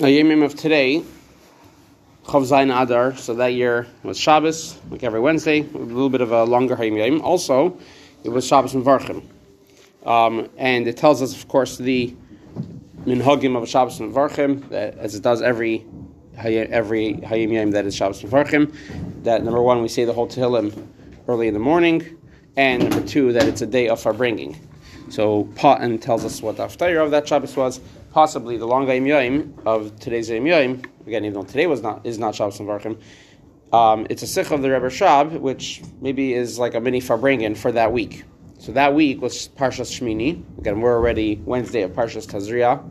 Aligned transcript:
The 0.00 0.06
Yemim 0.06 0.42
of 0.42 0.54
today, 0.54 1.02
Chav 2.24 2.48
Zayin 2.48 2.74
Adar, 2.74 3.14
so 3.16 3.34
that 3.34 3.48
year 3.48 3.86
was 4.02 4.16
Shabbos, 4.18 4.78
like 4.88 5.02
every 5.02 5.20
Wednesday, 5.20 5.60
a 5.60 5.76
little 5.76 6.08
bit 6.08 6.22
of 6.22 6.32
a 6.32 6.44
longer 6.44 6.74
Hayom 6.74 6.96
Yom. 6.96 7.20
Also, 7.20 7.78
it 8.24 8.30
was 8.30 8.46
Shabbos 8.46 8.72
and 8.72 8.82
Varchim. 8.82 9.22
Um, 10.06 10.48
and 10.56 10.88
it 10.88 10.96
tells 10.96 11.20
us, 11.20 11.36
of 11.36 11.46
course, 11.48 11.76
the 11.76 12.16
minhagim 13.04 13.60
of 13.60 13.68
Shabbos 13.68 14.00
and 14.00 14.10
Varchim, 14.10 14.72
as 14.72 15.14
it 15.14 15.22
does 15.22 15.42
every 15.42 15.84
every 16.34 17.16
Hayom 17.16 17.52
Yom 17.52 17.72
that 17.72 17.84
is 17.84 17.94
Shabbos 17.94 18.22
and 18.22 18.32
Varchim. 18.32 18.74
That 19.24 19.44
number 19.44 19.60
one, 19.60 19.82
we 19.82 19.88
say 19.88 20.06
the 20.06 20.14
whole 20.14 20.28
Tehillim 20.28 20.82
early 21.28 21.46
in 21.46 21.52
the 21.52 21.60
morning, 21.60 22.16
and 22.56 22.88
number 22.88 23.06
two, 23.06 23.34
that 23.34 23.46
it's 23.46 23.60
a 23.60 23.66
day 23.66 23.88
of 23.88 24.00
farbrengen. 24.00 24.56
So 25.10 25.44
Patan 25.56 25.98
tells 25.98 26.24
us 26.24 26.40
what 26.40 26.56
the 26.56 26.62
after 26.62 27.00
of 27.00 27.10
that 27.10 27.28
Shabbos 27.28 27.54
was, 27.54 27.80
possibly 28.10 28.56
the 28.56 28.66
long 28.66 28.88
Yom 28.88 29.54
of 29.64 29.98
today's 29.98 30.28
Yom. 30.28 30.82
Again, 31.06 31.24
even 31.24 31.32
though 31.32 31.42
today 31.42 31.66
was 31.66 31.82
not 31.82 32.04
is 32.04 32.18
not 32.18 32.34
Shabbos 32.34 32.60
and 32.60 32.68
Varchim, 32.68 33.00
um, 33.72 34.06
it's 34.10 34.22
a 34.22 34.26
sicha 34.26 34.52
of 34.52 34.62
the 34.62 34.70
Rebbe 34.70 34.86
Rashab, 34.86 35.40
which 35.40 35.82
maybe 36.00 36.34
is 36.34 36.58
like 36.58 36.74
a 36.74 36.80
mini 36.80 37.00
Farbrengen 37.00 37.56
for 37.56 37.72
that 37.72 37.92
week. 37.92 38.24
So 38.58 38.72
that 38.72 38.94
week 38.94 39.22
was 39.22 39.48
Parshas 39.48 39.90
Shmini. 39.90 40.42
Again, 40.58 40.80
we're 40.80 40.94
already 40.94 41.36
Wednesday 41.44 41.82
of 41.82 41.92
Parshas 41.92 42.26
Tazria, 42.26 42.86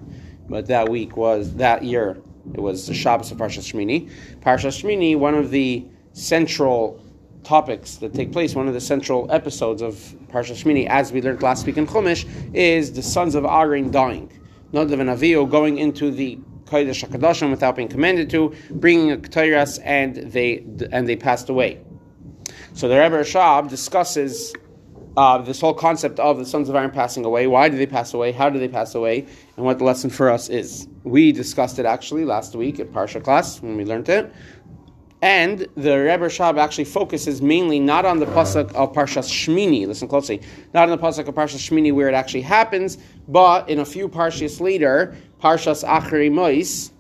but 0.50 0.66
that 0.68 0.90
week 0.90 1.16
was 1.16 1.54
that 1.56 1.84
year. 1.84 2.22
It 2.56 2.62
was 2.62 2.88
the 2.88 2.94
Shabbos 2.94 3.32
of 3.32 3.38
Parshas 3.38 3.72
Shmini. 3.72 4.10
Parshas 4.40 4.82
Shmini, 4.82 5.18
one 5.18 5.36
of 5.36 5.52
the 5.52 5.86
central 6.14 7.04
topics 7.44 7.98
that 7.98 8.14
take 8.14 8.32
place, 8.32 8.56
one 8.56 8.68
of 8.68 8.74
the 8.74 8.82
central 8.82 9.32
episodes 9.32 9.82
of 9.82 9.94
Parshas 10.30 10.64
Shmini, 10.64 10.88
as 10.88 11.12
we 11.12 11.22
learned 11.22 11.44
last 11.44 11.66
week 11.66 11.78
in 11.78 11.86
Chumash, 11.86 12.26
is 12.54 12.92
the 12.92 13.04
sons 13.04 13.36
of 13.36 13.46
Aaron 13.46 13.92
dying. 13.92 14.32
Nadav 14.74 15.00
and 15.00 15.10
Avihu 15.10 15.50
going 15.50 15.78
into 15.78 16.12
the 16.12 16.38
Kodesh 16.66 17.08
HaKadoshim 17.08 17.50
without 17.50 17.76
being 17.76 17.88
commanded 17.88 18.30
to, 18.30 18.54
bringing 18.70 19.12
a 19.12 19.18
Ketairas, 19.18 19.80
and 19.84 20.16
they 20.16 20.64
and 20.92 21.08
they 21.08 21.16
passed 21.16 21.50
away. 21.50 21.82
So 22.74 22.88
the 22.88 23.00
Rebbe 23.00 23.20
Rashab 23.20 23.70
discusses 23.70 24.54
uh, 25.18 25.40
this 25.40 25.60
whole 25.60 25.74
concept 25.74 26.20
of 26.20 26.38
the 26.38 26.46
sons 26.46 26.70
of 26.70 26.76
Aaron 26.76 26.92
passing 26.92 27.26
away. 27.26 27.48
Why 27.48 27.68
do 27.68 27.78
they 27.78 27.88
pass 27.88 28.14
away? 28.14 28.32
How 28.32 28.50
do 28.50 28.60
they 28.60 28.68
pass 28.68 28.94
away? 28.96 29.26
And 29.58 29.66
what 29.66 29.80
the 29.80 29.84
lesson 29.84 30.10
for 30.10 30.30
us 30.30 30.50
is. 30.50 30.88
We 31.04 31.32
discussed 31.32 31.80
it 31.80 31.86
actually 31.86 32.26
last 32.26 32.56
week 32.56 32.80
at 32.80 32.92
Parsha 32.92 33.24
class 33.24 33.62
when 33.62 33.76
we 33.76 33.86
learned 33.86 34.08
it. 34.10 34.32
And 35.22 35.68
the 35.76 35.98
Rebbe 35.98 36.26
Rashab 36.26 36.58
actually 36.58 36.86
focuses 36.86 37.42
mainly 37.42 37.80
not 37.80 38.06
on 38.06 38.20
the 38.20 38.26
pasuk 38.26 38.74
of 38.74 38.94
Parshas 38.94 39.28
Shmini. 39.28 39.86
Listen 39.86 40.08
closely, 40.08 40.42
not 40.74 40.90
on 40.90 40.98
the 40.98 41.04
pasuk 41.04 41.28
of 41.28 41.36
Parshas 41.36 41.58
Shmini 41.58 41.94
where 41.94 42.08
it 42.08 42.14
actually 42.14 42.42
happens, 42.42 42.98
but 43.28 43.68
in 43.68 43.80
a 43.80 43.86
few 43.86 44.08
parshas 44.08 44.62
later, 44.62 45.16
Parshas 45.42 45.86
Achri 45.86 46.32
Mois, 46.32 46.92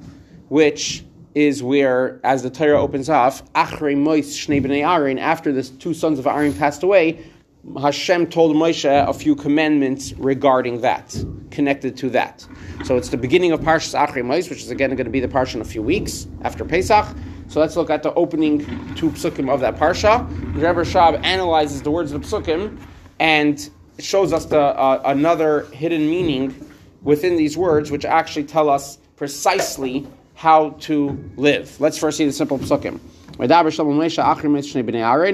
which 0.50 1.06
is 1.34 1.64
where, 1.64 2.20
as 2.25 2.44
the 2.44 2.50
Torah 2.50 2.81
opens 2.81 3.09
off, 3.09 3.42
Achri 3.53 3.95
Mois 3.95 4.36
Shnei 4.36 4.62
Bnei 4.62 4.86
Aaron, 4.86 5.17
after 5.17 5.53
the 5.53 5.64
two 5.64 5.94
sons 5.94 6.20
of 6.20 6.28
Aaron 6.28 6.53
passed 6.53 6.84
away, 6.84 7.23
Hashem 7.80 8.28
told 8.28 8.56
Moshe 8.56 8.86
a 8.86 9.14
few 9.14 9.36
commandments 9.36 10.14
regarding 10.14 10.81
that, 10.81 11.16
connected 11.52 11.95
to 11.97 12.09
that. 12.09 12.45
So 12.84 12.97
it's 12.97 13.09
the 13.09 13.17
beginning 13.17 13.52
of 13.52 13.62
Parshas 13.62 13.97
Achri 13.97 14.25
Mois, 14.25 14.50
which 14.50 14.64
is 14.64 14.72
again 14.72 14.90
going 14.92 15.06
to 15.06 15.12
be 15.12 15.20
the 15.22 15.28
parsha 15.28 15.56
in 15.56 15.62
a 15.62 15.66
few 15.66 15.81
weeks 15.81 16.28
after 16.42 16.66
Pesach. 16.66 17.06
So 17.50 17.59
let's 17.59 17.75
look 17.75 17.89
at 17.89 18.03
the 18.03 18.14
opening 18.14 18.59
two 18.94 19.09
psukim 19.09 19.52
of 19.52 19.59
that 19.61 19.75
parsha. 19.75 20.23
Rebbe 20.53 20.81
Rashab 20.81 21.23
analyzes 21.23 21.81
the 21.81 21.89
words 21.89 22.11
of 22.11 22.22
the 22.22 22.28
psukim 22.28 22.78
and 23.19 23.67
shows 23.97 24.31
us 24.31 24.45
the, 24.45 24.59
uh, 24.59 25.02
another 25.06 25.66
hidden 25.73 26.08
meaning 26.08 26.53
within 27.02 27.36
these 27.38 27.58
words, 27.58 27.89
which 27.89 28.06
actually 28.06 28.44
tell 28.44 28.69
us 28.69 29.00
precisely 29.16 30.06
how 30.36 30.69
to 30.81 31.17
live. 31.38 31.75
Let's 31.81 31.97
first 31.97 32.19
see 32.19 32.25
the 32.25 32.31
simple 32.31 32.59
psukim. 32.59 33.00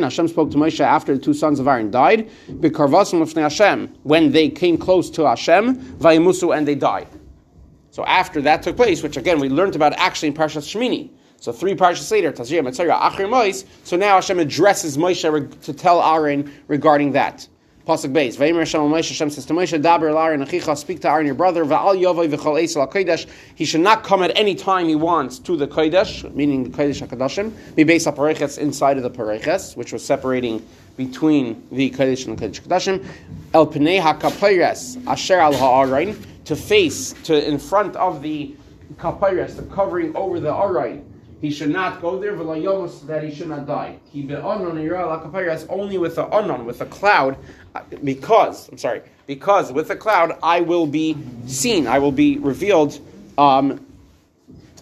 Hashem 0.02 0.28
spoke 0.30 0.52
to 0.52 0.58
Moshe 0.58 0.80
after 0.80 1.18
the 1.18 1.22
two 1.22 1.34
sons 1.34 1.60
of 1.60 1.68
Aaron 1.68 1.92
died. 1.92 2.30
When 4.04 4.32
they 4.32 4.50
came 4.50 4.78
close 4.78 5.10
to 5.10 5.28
Hashem, 5.28 5.98
and 6.02 6.68
they 6.68 6.76
died. 6.76 7.08
So 7.92 8.06
after 8.06 8.42
that 8.42 8.64
took 8.64 8.78
place, 8.78 9.04
which 9.04 9.18
again 9.18 9.42
we 9.42 9.50
learned 9.50 9.76
about 9.76 9.92
actually 9.98 10.30
in 10.30 10.34
Parshas 10.34 10.64
Shmini. 10.64 11.10
So 11.46 11.52
three 11.52 11.76
parshas 11.76 12.10
later, 12.12 12.32
Tazria, 12.32 12.64
Metzora, 12.64 13.00
Achri 13.00 13.30
Mois. 13.30 13.66
So 13.84 13.96
now 13.96 14.16
Hashem 14.16 14.40
addresses 14.40 14.98
Moshe 14.98 15.62
to 15.62 15.74
tell 15.74 16.02
Aaron 16.02 16.52
regarding 16.68 17.12
that. 17.12 17.48
Pasuk 17.88 18.12
Beis. 18.12 18.36
Vaymer 18.36 18.62
Hashem 18.62 18.82
Moshe. 18.82 19.10
Hashem 19.10 19.30
says 19.30 19.46
to 19.46 19.54
Moshe, 19.54 19.80
Daber 19.80 20.20
Aaron 20.20 20.44
Achicha, 20.44 20.76
speak 20.76 21.02
to 21.02 21.08
Aaron 21.08 21.28
your 21.28 21.36
brother. 21.36 21.64
Va'al 21.64 22.02
v'chol 22.02 22.88
HaKodesh. 22.88 23.30
He 23.54 23.64
should 23.64 23.82
not 23.82 24.04
come 24.04 24.24
at 24.24 24.36
any 24.36 24.56
time 24.56 24.88
he 24.88 24.96
wants 24.96 25.38
to 25.38 25.56
the 25.56 25.68
Kodesh, 25.68 26.34
meaning 26.34 26.64
the 26.64 26.76
Kodesh 26.76 27.08
HaKadoshim. 27.08 27.76
Be 27.76 27.84
based 27.84 28.08
on 28.08 28.16
Pareches 28.16 28.58
inside 28.58 28.98
of 28.98 29.04
the 29.04 29.12
Pareches, 29.12 29.78
which 29.78 29.94
was 29.94 30.04
separating 30.04 30.68
between 30.98 31.64
the 31.72 31.92
Kodesh 31.92 32.26
and 32.26 32.36
the 32.36 32.44
Kodesh 32.44 32.62
HaKadoshim. 32.62 33.06
El 33.54 33.68
Pnei 33.68 34.02
HaKapayres 34.02 35.06
Asher 35.06 35.40
al 35.40 35.54
Ha'arain. 35.54 36.20
To 36.46 36.56
face, 36.56 37.14
to 37.26 37.48
in 37.48 37.60
front 37.60 37.96
of 37.98 38.24
the 38.24 38.56
Kapayres, 38.96 39.56
the 39.56 39.64
covering 39.64 40.16
over 40.16 40.40
the 40.40 40.50
Arain 40.52 41.04
he 41.46 41.52
should 41.52 41.70
not 41.70 42.02
go 42.02 42.20
there, 42.20 42.36
that 42.36 43.24
he 43.24 43.34
should 43.34 43.50
not 43.50 43.68
die. 43.68 44.00
He 44.12 44.24
be 44.24 44.36
only 44.36 44.88
with 46.00 46.16
the 46.16 46.24
anon, 46.34 46.66
with 46.66 46.82
a 46.82 46.88
cloud, 46.88 47.38
uh, 47.76 47.82
because, 48.04 48.68
I'm 48.70 48.80
sorry, 48.80 49.04
because 49.28 49.72
with 49.72 49.90
the 49.90 49.96
cloud 49.96 50.38
I 50.42 50.62
will 50.62 50.88
be 50.88 51.16
seen, 51.46 51.86
I 51.86 52.00
will 52.00 52.12
be 52.12 52.40
revealed 52.40 53.00
um, 53.38 53.86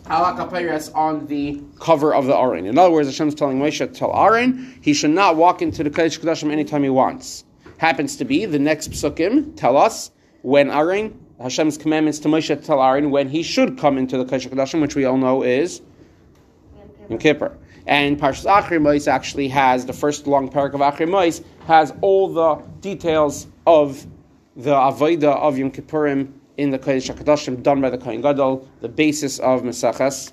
on 0.07 1.27
the 1.27 1.61
cover 1.81 2.15
of 2.15 2.25
the 2.27 2.37
Aron. 2.37 2.65
In 2.65 2.77
other 2.77 2.91
words, 2.91 3.09
Hashem 3.09 3.27
is 3.27 3.35
telling 3.35 3.59
Moshe 3.59 3.79
to 3.79 3.87
tell 3.87 4.15
Aron 4.15 4.79
he 4.81 4.93
should 4.93 5.11
not 5.11 5.35
walk 5.35 5.61
into 5.61 5.83
the 5.83 5.89
Kodesh 5.89 6.17
Kodashim 6.17 6.49
anytime 6.49 6.83
he 6.83 6.89
wants. 6.89 7.43
Happens 7.77 8.15
to 8.17 8.25
be 8.25 8.45
the 8.45 8.59
next 8.59 8.91
psukim 8.91 9.57
tell 9.57 9.75
us 9.75 10.11
when 10.43 10.69
Aron 10.69 11.19
Hashem's 11.41 11.77
commandments 11.77 12.19
to 12.19 12.29
Moshe 12.29 12.47
to 12.47 12.55
tell 12.55 12.81
Aaron 12.81 13.11
when 13.11 13.27
he 13.27 13.43
should 13.43 13.77
come 13.77 13.97
into 13.97 14.17
the 14.17 14.23
Kodesh 14.23 14.47
Kodashim, 14.47 14.79
which 14.79 14.95
we 14.95 15.03
all 15.03 15.17
know 15.17 15.43
is 15.43 15.81
in 17.13 17.19
Kippur. 17.19 17.57
And 17.85 18.19
Parshas 18.19 18.45
Achrimois 18.45 19.07
actually 19.07 19.47
has 19.49 19.85
the 19.85 19.93
first 19.93 20.27
long 20.27 20.49
parak 20.49 20.73
of 20.73 20.81
Achrimois 20.81 21.43
has 21.67 21.93
all 22.01 22.33
the 22.33 22.55
details 22.81 23.47
of 23.65 24.05
the 24.55 24.73
avodah 24.73 25.37
of 25.37 25.57
Yom 25.57 25.71
Kippurim 25.71 26.31
in 26.57 26.69
the 26.69 26.79
Kodesh 26.79 27.13
Hakadoshim 27.13 27.63
done 27.63 27.81
by 27.81 27.89
the 27.89 27.97
Kohen 27.97 28.21
Gadol, 28.21 28.67
the 28.81 28.89
basis 28.89 29.39
of 29.39 29.63
Maseches 29.63 30.31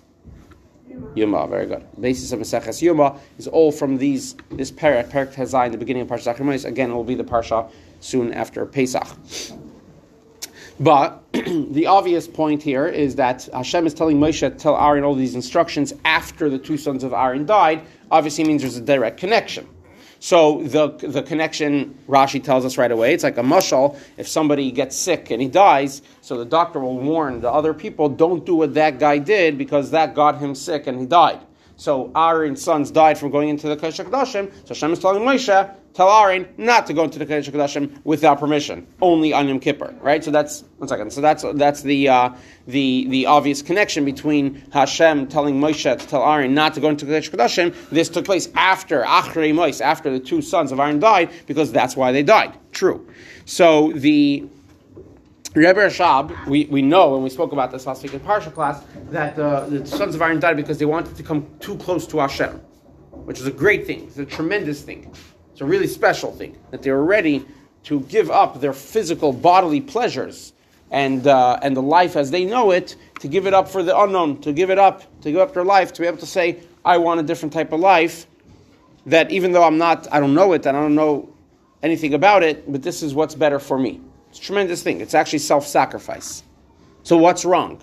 Yoma. 1.15 1.49
Very 1.49 1.67
good. 1.67 1.87
The 1.95 2.01
basis 2.01 2.31
of 2.33 2.41
Maseches 2.41 2.83
Yoma 2.83 3.19
is 3.39 3.49
all 3.49 3.73
from 3.73 3.97
these 3.97 4.37
this 4.51 4.71
parak, 4.71 5.11
parak 5.11 5.35
Tezai, 5.35 5.71
the 5.73 5.79
beginning 5.79 6.03
of 6.03 6.09
Parshas 6.09 6.35
Achrimois. 6.35 6.65
Again, 6.65 6.91
it 6.91 6.95
will 6.95 7.05
be 7.05 7.15
the 7.15 7.25
parsha 7.25 7.71
soon 8.01 8.33
after 8.33 8.67
Pesach. 8.67 9.07
But 10.81 11.23
the 11.33 11.87
obvious 11.87 12.27
point 12.27 12.63
here 12.63 12.87
is 12.87 13.17
that 13.17 13.47
Hashem 13.53 13.87
is 13.87 13.93
telling 13.93 14.19
Moshe 14.19 14.41
to 14.41 14.51
tell 14.51 14.81
Aaron 14.81 15.05
all 15.05 15.15
these 15.15 15.35
instructions 15.35 15.93
after 16.07 16.49
the 16.49 16.59
two 16.59 16.79
sons 16.79 17.05
of 17.05 17.13
Aaron 17.13 17.45
died. 17.45 17.83
Obviously, 18.11 18.45
means 18.45 18.63
there's 18.63 18.79
a 18.79 18.81
direct 18.81 19.19
connection. 19.21 19.69
So 20.21 20.63
the 20.65 20.89
the 20.89 21.23
connection 21.23 21.99
Rashi 22.09 22.43
tells 22.43 22.65
us 22.65 22.79
right 22.79 22.91
away. 22.91 23.13
It's 23.13 23.25
like 23.25 23.37
a 23.37 23.43
mushal. 23.43 23.99
If 24.17 24.27
somebody 24.27 24.71
gets 24.71 24.97
sick 24.97 25.31
and 25.31 25.41
he 25.41 25.49
dies, 25.49 26.01
so 26.23 26.39
the 26.39 26.45
doctor 26.47 26.81
will 26.81 26.99
warn 26.99 27.41
the 27.41 27.51
other 27.51 27.75
people, 27.75 28.09
don't 28.09 28.45
do 28.45 28.55
what 28.55 28.75
that 28.75 28.99
guy 28.99 29.19
did 29.19 29.59
because 29.59 29.91
that 29.91 30.15
got 30.15 30.39
him 30.39 30.55
sick 30.55 30.87
and 30.87 30.99
he 30.99 31.07
died. 31.07 31.41
So 31.77 32.13
Aaron's 32.15 32.63
sons 32.63 32.91
died 32.91 33.17
from 33.17 33.31
going 33.31 33.49
into 33.49 33.67
the 33.69 33.77
Kodesh 33.77 34.05
Kodashim. 34.05 34.53
So 34.67 34.75
Hashem 34.75 34.93
is 34.93 34.99
telling 34.99 35.23
Moshe, 35.23 35.75
tell 35.95 36.11
Aaron 36.11 36.49
not 36.57 36.87
to 36.87 36.93
go 36.93 37.05
into 37.05 37.19
the 37.19 37.27
Kodesh 37.27 37.51
Kodashim 37.51 38.01
without 38.05 38.41
permission, 38.41 38.87
only 39.01 39.33
on 39.33 39.49
Yom 39.49 39.61
Kippur. 39.61 39.95
Right? 40.01 40.23
So 40.23 40.31
that's 40.31 40.65
one 40.79 40.89
second. 40.89 41.13
So 41.13 41.21
that's 41.21 41.45
that's 41.55 41.83
the 41.83 42.09
uh, 42.09 42.31
the 42.67 43.07
the 43.09 43.27
obvious 43.27 43.63
connection 43.63 44.05
between 44.05 44.63
Hashem 44.73 45.29
telling 45.29 45.61
Moshe 45.61 45.99
to 45.99 46.07
tell 46.07 46.23
Aaron 46.23 46.55
not 46.55 46.75
to 46.75 46.81
go 46.81 46.89
into 46.89 47.07
Kodesh 47.07 47.31
Kodashim. 47.31 47.75
This 47.91 48.09
took 48.09 48.25
place 48.25 48.49
after 48.55 49.03
Achrei 49.03 49.55
Mois, 49.55 49.81
after 49.81 50.11
the 50.11 50.21
two 50.21 50.43
sons 50.43 50.73
of 50.73 50.81
Aaron 50.81 51.01
died, 51.01 51.31
because 51.47 51.73
that's 51.73 51.97
why 51.97 52.13
they 52.13 52.23
died. 52.23 52.57
True. 52.73 53.07
So 53.45 53.93
the 53.93 54.49
Rebbe 55.55 55.81
Rashab, 55.81 56.47
we, 56.47 56.67
we 56.67 56.81
know, 56.81 57.17
and 57.17 57.25
we 57.25 57.31
spoke 57.31 57.51
about 57.51 57.73
this 57.73 57.85
last 57.85 58.05
week 58.05 58.15
in 58.15 58.21
Parsha 58.21 58.55
class, 58.55 58.85
that 59.11 59.37
uh, 59.37 59.67
the 59.67 59.85
sons 59.85 60.15
of 60.15 60.23
Aaron 60.23 60.39
died 60.39 60.57
because 60.57 60.79
they 60.79 60.85
wanted 60.85 61.17
to 61.17 61.25
come 61.25 61.45
too 61.59 61.77
close 61.79 62.07
to 62.07 62.19
Hashem, 62.19 62.51
which 63.25 63.41
is 63.41 63.49
a 63.49 63.51
great 63.51 63.85
thing. 63.85 64.05
It's 64.05 64.19
a 64.19 64.25
tremendous 64.25 64.83
thing. 64.83 65.13
It's 65.61 65.67
a 65.67 65.69
really 65.69 65.89
special 65.89 66.33
thing 66.33 66.57
that 66.71 66.81
they 66.81 66.91
were 66.91 67.05
ready 67.05 67.45
to 67.83 68.01
give 68.01 68.31
up 68.31 68.63
their 68.63 68.73
physical 68.73 69.31
bodily 69.31 69.83
pleasures 69.83 70.55
and 70.91 71.27
uh, 71.27 71.59
and 71.61 71.77
the 71.77 71.83
life 71.83 72.17
as 72.17 72.31
they 72.31 72.47
know 72.47 72.71
it, 72.71 72.97
to 73.19 73.29
give 73.29 73.47
it 73.47 73.53
up 73.53 73.69
for 73.69 73.83
the 73.83 73.95
unknown, 73.95 74.41
to 74.41 74.55
give 74.55 74.71
it 74.71 74.79
up, 74.79 75.03
to 75.21 75.31
give 75.31 75.39
up 75.39 75.53
their 75.53 75.67
life, 75.67 75.93
to 75.93 76.01
be 76.01 76.07
able 76.07 76.17
to 76.17 76.25
say, 76.25 76.61
I 76.83 76.97
want 76.97 77.21
a 77.21 77.23
different 77.23 77.53
type 77.53 77.73
of 77.73 77.81
life. 77.81 78.27
That 79.05 79.31
even 79.31 79.53
though 79.53 79.63
I'm 79.63 79.77
not, 79.77 80.11
I 80.11 80.19
don't 80.19 80.33
know 80.33 80.55
it, 80.55 80.65
and 80.65 80.75
I 80.75 80.81
don't 80.81 80.95
know 80.95 81.29
anything 81.83 82.15
about 82.15 82.43
it, 82.43 82.73
but 82.73 82.83
this 82.83 83.03
is 83.03 83.13
what's 83.13 83.35
better 83.35 83.59
for 83.59 83.79
me. 83.79 84.01
It's 84.31 84.39
a 84.39 84.43
tremendous 84.43 84.83
thing. 84.83 85.03
It's 85.03 85.13
actually 85.13 85.41
self 85.41 85.67
sacrifice. 85.67 86.43
So, 87.03 87.19
what's 87.19 87.45
wrong? 87.45 87.83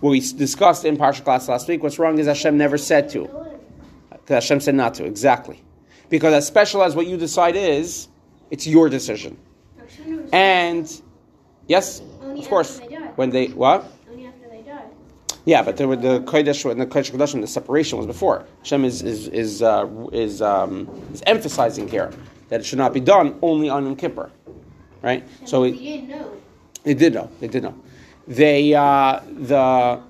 What 0.00 0.10
we 0.10 0.18
discussed 0.18 0.84
in 0.84 0.96
Parsha 0.96 1.22
class 1.22 1.48
last 1.48 1.68
week, 1.68 1.84
what's 1.84 2.00
wrong 2.00 2.18
is 2.18 2.26
Hashem 2.26 2.58
never 2.58 2.76
said 2.76 3.10
to. 3.10 3.30
Hashem 4.26 4.58
said 4.58 4.74
not 4.74 4.94
to, 4.94 5.04
exactly. 5.04 5.62
Because 6.10 6.34
as 6.34 6.46
special 6.46 6.82
as 6.82 6.94
what 6.94 7.06
you 7.06 7.16
decide 7.16 7.56
is, 7.56 8.08
it's 8.50 8.66
your 8.66 8.88
decision. 8.88 9.38
And, 10.32 11.00
yes, 11.66 12.02
Only 12.20 12.42
of 12.42 12.48
course, 12.48 12.78
they 12.78 12.96
when 13.16 13.30
they, 13.30 13.46
what? 13.48 13.90
Only 14.10 14.26
after 14.26 14.48
they 14.48 14.62
die. 14.62 14.84
Yeah, 15.44 15.62
but 15.62 15.76
there 15.76 15.88
were 15.88 15.96
the 15.96 16.20
kodesh 16.20 16.68
and 16.70 16.80
the 16.80 16.86
kodesh 16.86 17.10
kodashim, 17.10 17.40
the 17.40 17.46
separation 17.46 17.98
was 17.98 18.06
before. 18.06 18.44
Hashem 18.58 18.84
is 18.84 19.02
is 19.02 19.28
is 19.28 19.62
uh, 19.62 19.88
is, 20.12 20.42
um, 20.42 20.88
is 21.12 21.22
emphasizing 21.26 21.88
here 21.88 22.12
that 22.48 22.60
it 22.60 22.64
should 22.64 22.78
not 22.78 22.92
be 22.92 23.00
done 23.00 23.38
only 23.42 23.68
on 23.68 23.84
Yom 23.84 23.96
Kippur, 23.96 24.30
right? 25.02 25.26
So 25.44 25.62
we 25.62 25.70
it, 25.70 25.78
didn't 25.78 26.08
know. 26.08 26.32
they 26.84 26.94
did 26.94 27.14
know. 27.14 27.30
They 27.40 27.48
did 27.48 27.62
know. 27.62 27.74
They 28.28 28.74
uh, 28.74 29.20
the 29.26 30.00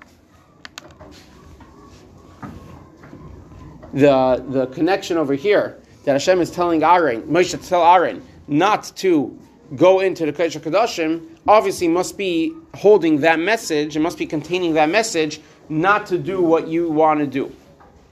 the 3.93 4.45
the 4.47 4.67
connection 4.67 5.17
over 5.17 5.33
here 5.33 5.80
that 6.03 6.13
Hashem 6.13 6.41
is 6.41 6.51
telling 6.51 6.83
Aaron, 6.83 7.21
Moshe 7.23 7.51
to 7.51 7.57
tell 7.57 7.83
Aaron 7.83 8.23
not 8.47 8.91
to 8.97 9.37
go 9.75 10.01
into 10.01 10.25
the 10.25 10.33
Kodesh 10.33 10.59
Kodashim, 10.59 11.25
obviously 11.47 11.87
must 11.87 12.17
be 12.17 12.53
holding 12.75 13.21
that 13.21 13.39
message, 13.39 13.95
it 13.95 13.99
must 13.99 14.17
be 14.17 14.25
containing 14.25 14.73
that 14.73 14.89
message, 14.89 15.39
not 15.69 16.05
to 16.07 16.17
do 16.17 16.41
what 16.41 16.67
you 16.67 16.89
want 16.89 17.19
to 17.19 17.27
do. 17.27 17.53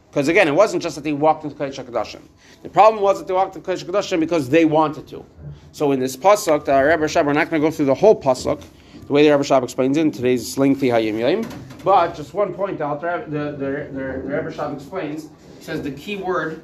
Because 0.10 0.28
again, 0.28 0.48
it 0.48 0.56
wasn't 0.56 0.82
just 0.82 0.96
that 0.96 1.04
they 1.04 1.14
walked 1.14 1.44
into 1.44 1.56
Kodesh 1.56 1.84
HaKadoshim. 1.84 2.22
The 2.64 2.70
problem 2.70 3.04
was 3.04 3.20
that 3.20 3.28
they 3.28 3.34
walked 3.34 3.56
into 3.56 3.70
Kodesh 3.70 3.84
HaKadoshim 3.84 4.20
because 4.20 4.50
they 4.50 4.66
wanted 4.66 5.08
to. 5.10 5.26
So 5.72 5.92
in 5.92 6.00
this 6.00 6.16
pasuk, 6.16 6.66
the 6.66 6.74
Rebbe 6.82 7.04
Rashab, 7.04 7.26
we're 7.26 7.34
not 7.34 7.50
going 7.50 7.62
to 7.62 7.68
go 7.68 7.72
through 7.72 7.86
the 7.86 7.94
whole 7.94 8.20
pasuk, 8.20 8.64
the 9.06 9.14
way 9.14 9.24
the 9.24 9.32
Rebbe 9.32 9.44
Rashab 9.44 9.64
explains 9.64 9.98
it 9.98 10.02
in 10.02 10.12
today's 10.12 10.58
lengthy 10.58 10.88
Hayom 10.88 11.20
Yom, 11.20 11.50
but 11.84 12.16
just 12.16 12.34
one 12.34 12.54
point 12.54 12.82
out, 12.82 13.02
the, 13.02 13.26
the, 13.28 13.52
the, 13.52 13.90
the, 13.94 14.04
Rebbe 14.20 14.52
Rashab 14.52 14.76
explains, 14.76 15.30
says 15.60 15.82
the 15.82 15.92
key 15.92 16.18
word 16.18 16.64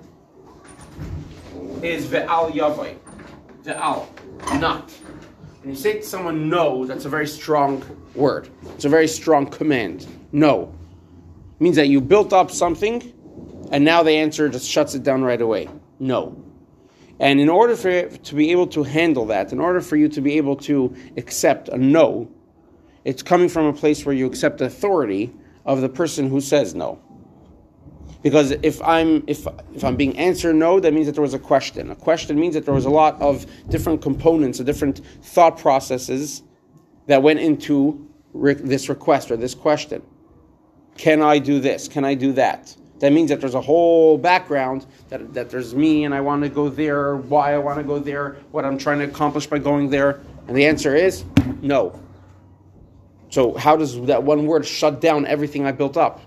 is 1.85 2.07
ve'al 2.07 2.51
yavai. 2.51 2.97
Ve'al, 3.63 4.07
not. 4.59 4.91
When 5.61 5.71
you 5.71 5.75
say 5.75 5.99
to 5.99 6.03
someone 6.03 6.49
no, 6.49 6.85
that's 6.85 7.05
a 7.05 7.09
very 7.09 7.27
strong 7.27 7.83
word. 8.13 8.49
It's 8.75 8.85
a 8.85 8.89
very 8.89 9.07
strong 9.07 9.47
command. 9.47 10.07
No. 10.31 10.73
It 11.59 11.63
means 11.63 11.75
that 11.75 11.87
you 11.87 12.01
built 12.01 12.33
up 12.33 12.51
something 12.51 13.13
and 13.71 13.83
now 13.83 14.03
the 14.03 14.11
answer 14.11 14.49
just 14.49 14.69
shuts 14.69 14.95
it 14.95 15.03
down 15.03 15.23
right 15.23 15.41
away. 15.41 15.69
No. 15.99 16.41
And 17.19 17.39
in 17.39 17.49
order 17.49 17.75
for 17.75 17.89
you 17.89 18.09
to 18.09 18.35
be 18.35 18.51
able 18.51 18.67
to 18.67 18.83
handle 18.83 19.25
that, 19.27 19.53
in 19.53 19.59
order 19.59 19.81
for 19.81 19.95
you 19.95 20.09
to 20.09 20.21
be 20.21 20.37
able 20.37 20.55
to 20.57 20.95
accept 21.17 21.69
a 21.69 21.77
no, 21.77 22.29
it's 23.05 23.23
coming 23.23 23.49
from 23.49 23.65
a 23.65 23.73
place 23.73 24.05
where 24.05 24.13
you 24.13 24.25
accept 24.25 24.57
the 24.57 24.65
authority 24.65 25.33
of 25.65 25.81
the 25.81 25.89
person 25.89 26.29
who 26.29 26.41
says 26.41 26.75
no. 26.75 26.99
Because 28.25 28.49
if 28.63 28.81
I'm 28.81 29.23
if 29.27 29.45
if 29.75 29.83
I'm 29.83 29.95
being 29.95 30.17
answered 30.17 30.55
no, 30.55 30.79
that 30.79 30.91
means 30.91 31.05
that 31.05 31.11
there 31.11 31.21
was 31.21 31.35
a 31.35 31.39
question. 31.39 31.91
A 31.91 31.95
question 31.95 32.39
means 32.39 32.55
that 32.55 32.65
there 32.65 32.73
was 32.73 32.85
a 32.85 32.89
lot 32.89 33.21
of 33.21 33.45
different 33.69 34.01
components, 34.01 34.59
or 34.59 34.63
different 34.63 35.01
thought 35.21 35.59
processes 35.59 36.41
that 37.05 37.21
went 37.21 37.39
into 37.39 38.09
re- 38.33 38.55
this 38.55 38.89
request 38.89 39.29
or 39.29 39.37
this 39.37 39.53
question. 39.53 40.01
Can 40.97 41.21
I 41.21 41.37
do 41.37 41.59
this? 41.59 41.87
Can 41.87 42.03
I 42.03 42.15
do 42.15 42.31
that? 42.31 42.75
That 42.97 43.13
means 43.13 43.29
that 43.29 43.41
there's 43.41 43.53
a 43.53 43.61
whole 43.61 44.17
background 44.17 44.87
that, 45.09 45.35
that 45.35 45.51
there's 45.51 45.75
me 45.75 46.05
and 46.05 46.15
I 46.15 46.21
want 46.21 46.41
to 46.41 46.49
go 46.49 46.67
there, 46.67 47.17
why 47.17 47.53
I 47.53 47.59
want 47.59 47.77
to 47.77 47.83
go 47.83 47.99
there, 47.99 48.37
what 48.49 48.65
I'm 48.65 48.79
trying 48.79 48.97
to 48.99 49.05
accomplish 49.05 49.45
by 49.45 49.59
going 49.59 49.91
there. 49.91 50.21
And 50.47 50.57
the 50.57 50.65
answer 50.65 50.95
is 50.95 51.25
no. 51.61 52.01
So, 53.29 53.53
how 53.53 53.75
does 53.77 54.03
that 54.07 54.23
one 54.23 54.47
word 54.47 54.65
shut 54.65 54.99
down 54.99 55.27
everything 55.27 55.67
I 55.67 55.73
built 55.73 55.95
up? 55.95 56.21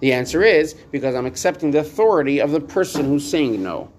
The 0.00 0.12
answer 0.12 0.42
is 0.42 0.74
because 0.74 1.14
I'm 1.14 1.26
accepting 1.26 1.70
the 1.70 1.78
authority 1.80 2.40
of 2.40 2.50
the 2.50 2.60
person 2.60 3.04
who's 3.06 3.28
saying 3.28 3.62
no. 3.62 3.90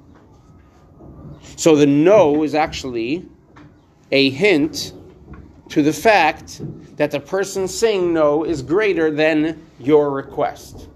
So, 1.56 1.76
the 1.76 1.88
no 1.88 2.44
is 2.44 2.54
actually 2.54 3.26
a 4.12 4.30
hint 4.30 4.94
to 5.70 5.82
the 5.82 5.94
fact 5.94 6.62
that 6.98 7.12
the 7.12 7.20
person 7.20 7.68
saying 7.68 8.14
no 8.14 8.44
is 8.44 8.62
greater 8.62 9.12
than 9.12 9.66
your 9.80 10.12
request. 10.12 10.88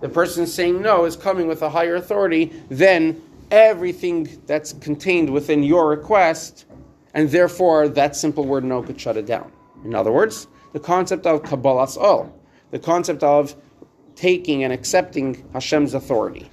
The 0.00 0.08
person 0.08 0.46
saying 0.46 0.82
no 0.82 1.04
is 1.04 1.16
coming 1.16 1.46
with 1.46 1.62
a 1.62 1.70
higher 1.70 1.94
authority 1.94 2.52
than 2.68 3.22
everything 3.50 4.40
that's 4.46 4.72
contained 4.72 5.30
within 5.30 5.62
your 5.62 5.88
request, 5.88 6.64
and 7.14 7.30
therefore 7.30 7.88
that 7.88 8.16
simple 8.16 8.44
word 8.44 8.64
no 8.64 8.82
could 8.82 9.00
shut 9.00 9.16
it 9.16 9.26
down. 9.26 9.52
In 9.84 9.94
other 9.94 10.10
words, 10.10 10.46
the 10.72 10.80
concept 10.80 11.26
of 11.26 11.42
Kabbalas 11.42 11.96
ol, 11.96 12.34
the 12.70 12.78
concept 12.78 13.22
of 13.22 13.54
taking 14.14 14.64
and 14.64 14.72
accepting 14.72 15.48
Hashem's 15.52 15.94
authority. 15.94 16.50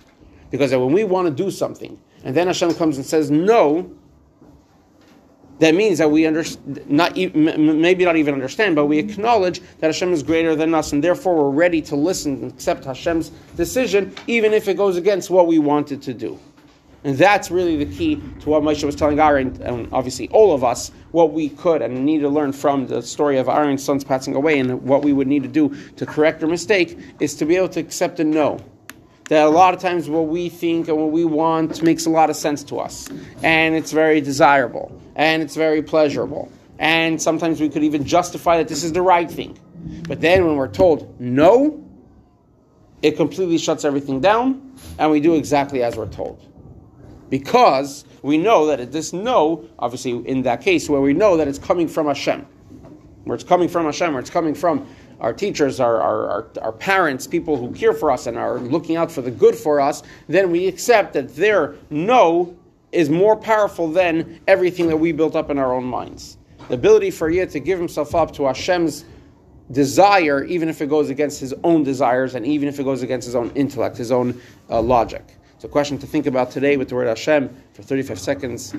Because 0.51 0.71
when 0.71 0.93
we 0.93 1.03
want 1.03 1.27
to 1.27 1.43
do 1.43 1.51
something, 1.51 1.99
and 2.23 2.35
then 2.35 2.47
Hashem 2.47 2.73
comes 2.75 2.97
and 2.97 3.05
says 3.05 3.29
no, 3.29 3.91
that 5.59 5.75
means 5.75 5.97
that 5.97 6.09
we 6.09 6.25
understand, 6.25 6.89
not 6.89 7.15
maybe 7.15 8.05
not 8.05 8.15
even 8.15 8.33
understand, 8.33 8.75
but 8.75 8.85
we 8.85 8.97
acknowledge 8.97 9.59
that 9.79 9.87
Hashem 9.87 10.13
is 10.13 10.23
greater 10.23 10.55
than 10.55 10.73
us, 10.73 10.93
and 10.93 11.03
therefore 11.03 11.35
we're 11.35 11.49
ready 11.49 11.81
to 11.81 11.95
listen 11.95 12.35
and 12.41 12.51
accept 12.51 12.85
Hashem's 12.85 13.29
decision, 13.57 14.15
even 14.27 14.53
if 14.53 14.69
it 14.69 14.77
goes 14.77 14.95
against 14.95 15.29
what 15.29 15.47
we 15.47 15.59
wanted 15.59 16.01
to 16.03 16.13
do. 16.13 16.39
And 17.03 17.17
that's 17.17 17.49
really 17.49 17.81
the 17.81 17.97
key 17.97 18.21
to 18.41 18.49
what 18.49 18.61
Moshe 18.61 18.83
was 18.83 18.95
telling 18.95 19.19
Aaron, 19.19 19.61
and 19.61 19.87
obviously 19.93 20.27
all 20.29 20.53
of 20.53 20.63
us, 20.63 20.91
what 21.11 21.31
we 21.31 21.49
could 21.49 21.81
and 21.81 22.05
need 22.05 22.19
to 22.19 22.29
learn 22.29 22.51
from 22.51 22.87
the 22.87 23.01
story 23.01 23.37
of 23.37 23.47
Aaron's 23.47 23.83
sons 23.83 24.03
passing 24.03 24.35
away, 24.35 24.59
and 24.59 24.81
what 24.83 25.03
we 25.03 25.13
would 25.13 25.27
need 25.27 25.43
to 25.43 25.49
do 25.49 25.73
to 25.95 26.05
correct 26.05 26.43
our 26.43 26.49
mistake 26.49 26.99
is 27.19 27.35
to 27.35 27.45
be 27.45 27.55
able 27.55 27.69
to 27.69 27.79
accept 27.79 28.19
a 28.19 28.23
no 28.23 28.59
that 29.29 29.45
a 29.45 29.49
lot 29.49 29.75
of 29.75 29.79
times 29.79 30.09
what 30.09 30.27
we 30.27 30.49
think 30.49 30.87
and 30.87 30.97
what 30.97 31.11
we 31.11 31.23
want 31.23 31.83
makes 31.83 32.07
a 32.07 32.09
lot 32.09 32.29
of 32.31 32.35
sense 32.35 32.63
to 32.63 32.79
us. 32.79 33.07
And 33.43 33.75
it's 33.75 33.91
very 33.91 34.21
desirable. 34.21 34.91
And 35.15 35.43
it's 35.43 35.55
very 35.55 35.83
pleasurable. 35.83 36.51
And 36.79 37.21
sometimes 37.21 37.61
we 37.61 37.69
could 37.69 37.83
even 37.83 38.03
justify 38.03 38.57
that 38.57 38.67
this 38.67 38.83
is 38.83 38.91
the 38.91 39.03
right 39.03 39.29
thing. 39.29 39.57
But 40.07 40.19
then 40.19 40.45
when 40.47 40.55
we're 40.55 40.67
told 40.67 41.19
no, 41.21 41.85
it 43.01 43.17
completely 43.17 43.57
shuts 43.57 43.85
everything 43.85 44.19
down, 44.19 44.73
and 44.97 45.09
we 45.11 45.19
do 45.19 45.35
exactly 45.35 45.83
as 45.83 45.95
we're 45.95 46.07
told. 46.07 46.43
Because 47.29 48.05
we 48.21 48.37
know 48.37 48.65
that 48.67 48.91
this 48.91 49.13
no, 49.13 49.67
obviously 49.77 50.27
in 50.27 50.41
that 50.43 50.61
case, 50.61 50.89
where 50.89 51.01
we 51.01 51.13
know 51.13 51.37
that 51.37 51.47
it's 51.47 51.59
coming 51.59 51.87
from 51.87 52.07
Hashem, 52.07 52.45
where 53.23 53.35
it's 53.35 53.43
coming 53.43 53.69
from 53.69 53.85
Hashem, 53.85 54.13
where 54.13 54.19
it's 54.19 54.29
coming 54.29 54.55
from 54.55 54.87
our 55.19 55.33
teachers, 55.33 55.79
our, 55.79 56.01
our, 56.01 56.29
our, 56.29 56.47
our, 56.61 56.71
parents, 56.71 57.27
people 57.27 57.57
who 57.57 57.73
care 57.73 57.93
for 57.93 58.09
us 58.09 58.25
and 58.25 58.37
are 58.37 58.57
looking 58.59 58.95
out 58.95 59.11
for 59.11 59.21
the 59.21 59.31
good 59.31 59.53
for 59.53 59.81
us, 59.81 60.01
then 60.27 60.49
we 60.49 60.65
accept 60.67 61.13
that 61.13 61.35
their 61.35 61.75
no 61.89 62.55
is 62.91 63.09
more 63.09 63.35
powerful 63.35 63.91
than 63.91 64.39
everything 64.47 64.87
that 64.87 64.97
we 64.97 65.11
built 65.11 65.35
up 65.35 65.49
in 65.49 65.57
our 65.57 65.73
own 65.73 65.83
minds. 65.83 66.37
The 66.69 66.75
ability 66.75 67.11
for 67.11 67.29
Yid 67.29 67.49
to 67.51 67.59
give 67.59 67.77
himself 67.77 68.15
up 68.15 68.33
to 68.35 68.45
Hashem's 68.45 69.05
desire, 69.71 70.43
even 70.45 70.69
if 70.69 70.81
it 70.81 70.89
goes 70.89 71.09
against 71.09 71.39
his 71.39 71.53
own 71.63 71.83
desires 71.83 72.35
and 72.35 72.45
even 72.45 72.67
if 72.67 72.79
it 72.79 72.83
goes 72.83 73.03
against 73.03 73.25
his 73.25 73.35
own 73.35 73.51
intellect, 73.55 73.97
his 73.97 74.11
own 74.11 74.41
uh, 74.69 74.81
logic. 74.81 75.35
It's 75.59 75.65
a 75.65 75.67
question 75.67 75.97
to 75.97 76.07
think 76.07 76.25
about 76.25 76.51
today 76.51 76.77
with 76.77 76.87
the 76.87 76.95
word 76.95 77.09
Hashem 77.09 77.49
for 77.73 77.83
35 77.83 78.17
seconds. 78.17 78.73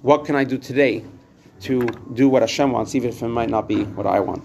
What 0.00 0.24
can 0.24 0.34
I 0.34 0.42
do 0.42 0.58
today 0.58 1.04
to 1.60 1.86
do 2.14 2.28
what 2.28 2.42
Hashem 2.42 2.72
wants, 2.72 2.96
even 2.96 3.10
if 3.10 3.22
it 3.22 3.28
might 3.28 3.48
not 3.48 3.68
be 3.68 3.84
what 3.84 4.04
I 4.04 4.18
want? 4.18 4.44